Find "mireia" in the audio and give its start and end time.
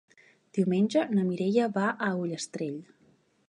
1.29-1.69